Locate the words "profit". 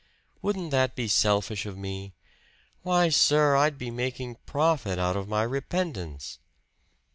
4.47-4.97